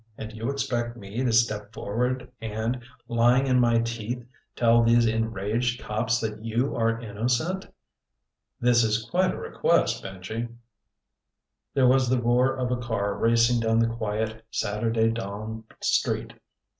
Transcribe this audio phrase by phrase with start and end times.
[0.17, 5.79] And you expect me to step forward and, lying in my teeth, tell these enraged
[5.79, 7.67] cops that you are innocent.
[8.59, 10.55] This is quite a request, Benji."
[11.75, 16.33] There was the roar of a car racing down the quiet, Saturday dawn street.